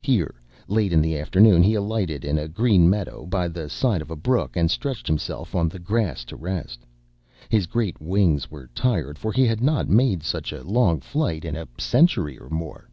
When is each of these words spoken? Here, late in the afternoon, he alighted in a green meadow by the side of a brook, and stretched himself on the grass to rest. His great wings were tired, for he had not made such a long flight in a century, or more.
Here, 0.00 0.34
late 0.68 0.90
in 0.90 1.02
the 1.02 1.18
afternoon, 1.18 1.62
he 1.62 1.74
alighted 1.74 2.24
in 2.24 2.38
a 2.38 2.48
green 2.48 2.88
meadow 2.88 3.26
by 3.26 3.46
the 3.46 3.68
side 3.68 4.00
of 4.00 4.10
a 4.10 4.16
brook, 4.16 4.56
and 4.56 4.70
stretched 4.70 5.06
himself 5.06 5.54
on 5.54 5.68
the 5.68 5.78
grass 5.78 6.24
to 6.32 6.36
rest. 6.36 6.86
His 7.50 7.66
great 7.66 8.00
wings 8.00 8.50
were 8.50 8.70
tired, 8.74 9.18
for 9.18 9.32
he 9.32 9.44
had 9.46 9.60
not 9.60 9.86
made 9.86 10.22
such 10.22 10.50
a 10.50 10.64
long 10.64 11.00
flight 11.00 11.44
in 11.44 11.56
a 11.56 11.68
century, 11.76 12.38
or 12.38 12.48
more. 12.48 12.88